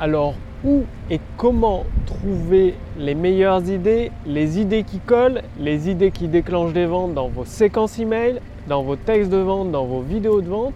[0.00, 6.28] Alors, où et comment trouver les meilleures idées, les idées qui collent, les idées qui
[6.28, 10.40] déclenchent des ventes dans vos séquences email, dans vos textes de vente, dans vos vidéos
[10.40, 10.74] de vente?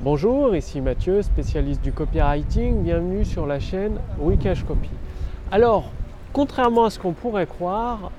[0.00, 2.82] Bonjour, ici Mathieu, spécialiste du copywriting.
[2.82, 4.88] Bienvenue sur la chaîne Wikash Copy.
[5.52, 5.90] Alors,
[6.32, 8.10] contrairement à ce qu'on pourrait croire,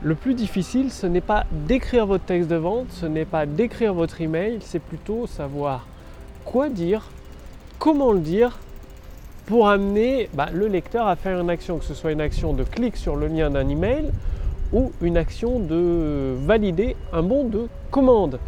[0.00, 3.92] le plus difficile, ce n'est pas d'écrire votre texte de vente, ce n'est pas d'écrire
[3.92, 5.86] votre email, c'est plutôt savoir
[6.46, 7.10] quoi dire,
[7.78, 8.58] comment le dire
[9.48, 12.64] pour amener bah, le lecteur à faire une action, que ce soit une action de
[12.64, 14.10] clic sur le lien d'un email
[14.74, 18.40] ou une action de valider un bon de commande.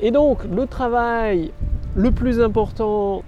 [0.00, 1.50] Et donc le travail
[1.96, 3.24] le plus important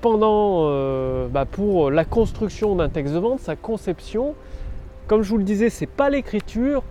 [0.00, 4.36] pendant, euh, bah, pour la construction d'un texte de vente, sa conception,
[5.08, 6.84] comme je vous le disais, c'est pas l'écriture,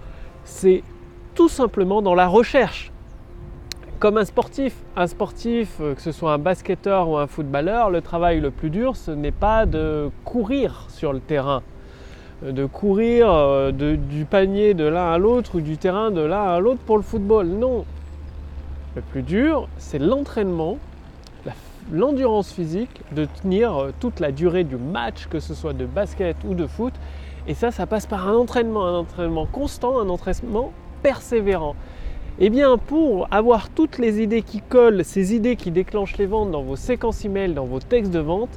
[0.43, 0.83] c'est
[1.35, 2.92] tout simplement dans la recherche.
[4.03, 8.01] Comme un sportif, un sportif, euh, que ce soit un basketteur ou un footballeur, le
[8.01, 11.63] travail le plus dur, ce n'est pas de courir sur le terrain,
[12.43, 16.43] euh, de courir euh, du panier de l'un à l'autre ou du terrain de l'un
[16.43, 17.47] à l'autre pour le football.
[17.47, 17.85] Non.
[18.97, 20.79] Le plus dur, c'est l'entraînement,
[21.89, 26.55] l'endurance physique, de tenir toute la durée du match, que ce soit de basket ou
[26.55, 26.93] de foot,
[27.47, 30.73] et ça, ça passe par un entraînement, un entraînement constant, un entraînement
[31.03, 31.77] persévérant.
[32.39, 36.49] Eh bien, pour avoir toutes les idées qui collent, ces idées qui déclenchent les ventes
[36.49, 38.49] dans vos séquences email, dans vos textes de vente,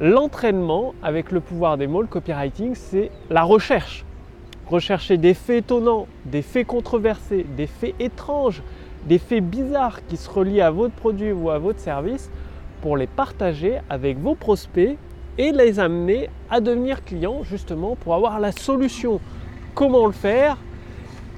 [0.00, 4.04] l'entraînement avec le pouvoir des mots, le copywriting, c'est la recherche.
[4.68, 8.62] Rechercher des faits étonnants, des faits controversés, des faits étranges,
[9.06, 12.30] des faits bizarres qui se relient à votre produit ou à votre service
[12.80, 14.96] pour les partager avec vos prospects
[15.36, 19.20] et les amener à devenir clients justement pour avoir la solution.
[19.74, 20.58] Comment le faire?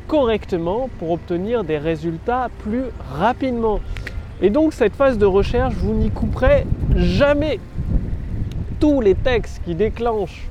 [0.06, 3.80] Correctement pour obtenir des résultats plus rapidement.
[4.40, 6.64] Et donc cette phase de recherche, vous n'y couperez
[6.96, 7.60] jamais.
[8.80, 10.48] Tous les textes qui déclenchent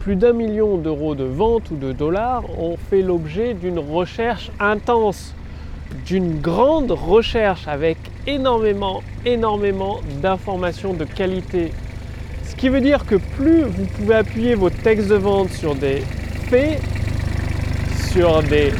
[0.00, 5.34] plus d'un million d'euros de vente ou de dollars ont fait l'objet d'une recherche intense,
[6.06, 11.70] d'une grande recherche avec énormément, énormément d'informations de qualité
[12.52, 16.02] ce qui veut dire que plus vous pouvez appuyer votre texte de vente sur des
[16.50, 16.80] faits,
[18.12, 18.70] sur des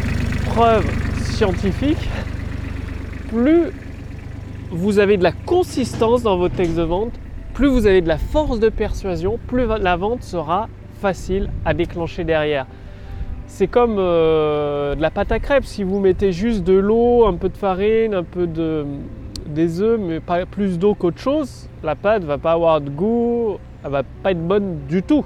[0.44, 0.86] preuves
[1.22, 2.08] scientifiques,
[3.28, 3.72] plus
[4.70, 7.12] vous avez de la consistance dans votre texte de vente,
[7.54, 10.68] plus vous avez de la force de persuasion, plus la vente sera
[11.00, 12.66] facile à déclencher derrière.
[13.46, 15.64] C'est comme euh, de la pâte à crêpes.
[15.64, 18.84] Si vous mettez juste de l'eau, un peu de farine, un peu de,
[19.46, 23.56] des œufs, mais pas plus d'eau qu'autre chose, la pâte va pas avoir de goût,
[23.82, 25.24] elle va pas être bonne du tout.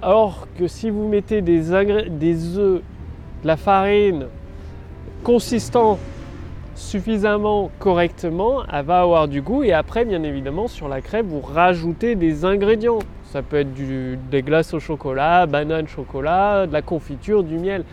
[0.00, 1.62] Alors que si vous mettez des,
[2.10, 2.82] des œufs,
[3.44, 4.26] la farine
[5.24, 5.98] consistant
[6.74, 9.62] suffisamment correctement, elle va avoir du goût.
[9.62, 13.00] Et après, bien évidemment, sur la crêpe, vous rajoutez des ingrédients.
[13.24, 13.72] Ça peut être
[14.30, 17.84] des glaces au chocolat, banane chocolat, de la confiture, du miel.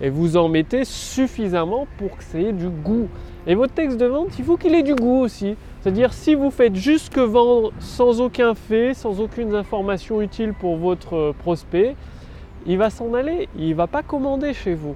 [0.00, 3.08] Et vous en mettez suffisamment pour que ça ait du goût.
[3.46, 5.54] Et votre texte de vente, il faut qu'il ait du goût aussi.
[5.80, 10.76] C'est-à-dire si vous faites juste que vendre sans aucun fait, sans aucune information utile pour
[10.76, 11.94] votre prospect,
[12.66, 14.94] il va s'en aller, il ne va pas commander chez vous.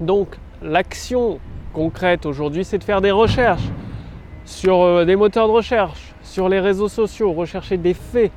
[0.00, 1.38] Donc l'action
[1.72, 3.68] concrète aujourd'hui, c'est de faire des recherches
[4.44, 8.32] sur euh, des moteurs de recherche, sur les réseaux sociaux, rechercher des faits,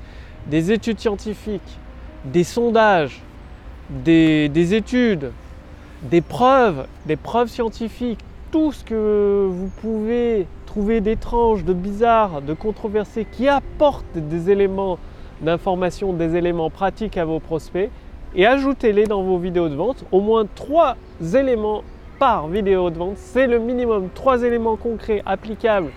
[0.48, 1.80] des études scientifiques,
[2.26, 3.22] des sondages,
[3.90, 5.32] des, des études,
[6.04, 8.20] des preuves, des preuves scientifiques,
[8.52, 14.98] tout ce que vous pouvez trouver d'étrange, de bizarre, de controversé qui apporte des éléments
[15.42, 17.90] d'information, des éléments pratiques à vos prospects
[18.36, 20.04] et ajoutez-les dans vos vidéos de vente.
[20.12, 20.96] Au moins trois
[21.36, 21.84] éléments
[22.20, 24.10] par vidéo de vente, c'est le minimum.
[24.14, 25.92] Trois éléments concrets applicables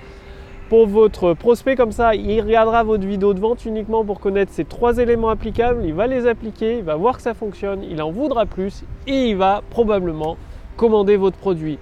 [0.69, 4.65] pour votre prospect comme ça, il regardera votre vidéo de vente uniquement pour connaître ces
[4.65, 8.11] trois éléments applicables, il va les appliquer, il va voir que ça fonctionne, il en
[8.11, 10.39] voudra plus et il va probablement
[10.77, 11.78] commander votre produit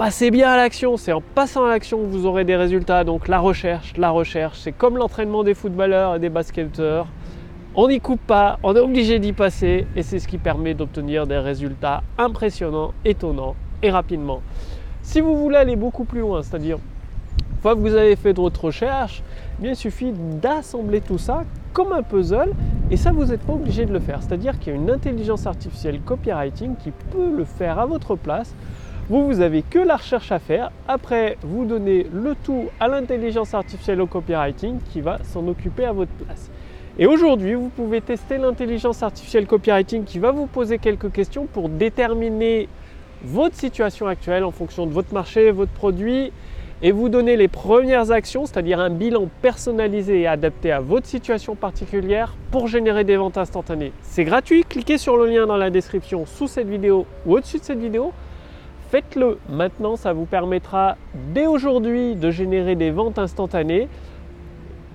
[0.00, 0.96] passez bien à l'action.
[0.96, 3.04] C'est en passant à l'action que vous aurez des résultats.
[3.04, 7.06] Donc la recherche, la recherche, c'est comme l'entraînement des footballeurs et des basketteurs.
[7.76, 11.28] On n'y coupe pas, on est obligé d'y passer et c'est ce qui permet d'obtenir
[11.28, 14.42] des résultats impressionnants, étonnants et rapidement.
[15.02, 18.64] Si vous voulez aller beaucoup plus loin, c'est-à-dire une fois que vous avez fait votre
[18.64, 19.22] recherche,
[19.62, 22.52] il suffit d'assembler tout ça comme un puzzle
[22.90, 24.20] et ça vous n'êtes pas obligé de le faire.
[24.20, 28.52] C'est-à-dire qu'il y a une intelligence artificielle copywriting qui peut le faire à votre place
[29.10, 30.70] vous, vous avez que la recherche à faire.
[30.86, 35.90] Après, vous donnez le tout à l'intelligence artificielle au copywriting qui va s'en occuper à
[35.90, 36.48] votre place.
[37.02, 41.70] Et aujourd'hui, vous pouvez tester l'intelligence artificielle copywriting qui va vous poser quelques questions pour
[41.70, 42.68] déterminer
[43.24, 46.30] votre situation actuelle en fonction de votre marché, votre produit
[46.82, 51.54] et vous donner les premières actions, c'est-à-dire un bilan personnalisé et adapté à votre situation
[51.54, 53.92] particulière pour générer des ventes instantanées.
[54.02, 57.64] C'est gratuit, cliquez sur le lien dans la description sous cette vidéo ou au-dessus de
[57.64, 58.12] cette vidéo.
[58.90, 60.98] Faites-le maintenant, ça vous permettra
[61.32, 63.88] dès aujourd'hui de générer des ventes instantanées.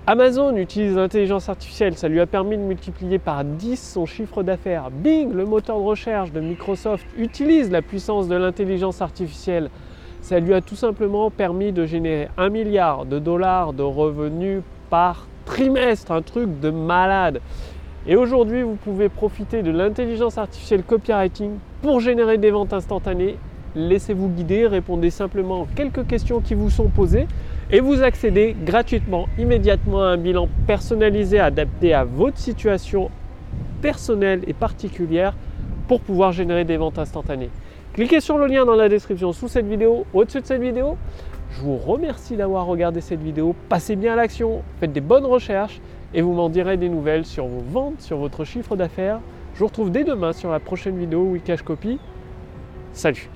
[0.08, 4.92] Amazon utilise l'intelligence artificielle, ça lui a permis de multiplier par 10 son chiffre d'affaires.
[4.92, 9.68] Bing, le moteur de recherche de Microsoft, utilise la puissance de l'intelligence artificielle.
[10.20, 15.26] Ça lui a tout simplement permis de générer un milliard de dollars de revenus par
[15.44, 17.40] trimestre, un truc de malade.
[18.06, 23.38] Et aujourd'hui, vous pouvez profiter de l'intelligence artificielle copywriting pour générer des ventes instantanées.
[23.74, 27.26] Laissez-vous guider, répondez simplement quelques questions qui vous sont posées
[27.70, 33.10] et vous accédez gratuitement, immédiatement à un bilan personnalisé adapté à votre situation
[33.82, 35.34] personnelle et particulière
[35.88, 37.50] pour pouvoir générer des ventes instantanées.
[37.92, 40.96] Cliquez sur le lien dans la description sous cette vidéo, au-dessus de cette vidéo.
[41.50, 43.54] Je vous remercie d'avoir regardé cette vidéo.
[43.68, 45.80] Passez bien à l'action, faites des bonnes recherches
[46.12, 49.20] et vous m'en direz des nouvelles sur vos ventes, sur votre chiffre d'affaires.
[49.54, 51.98] Je vous retrouve dès demain sur la prochaine vidéo Wikash Copy.
[52.92, 53.30] Salut